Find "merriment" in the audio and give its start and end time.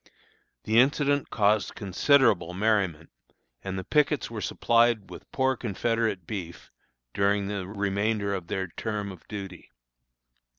2.55-3.11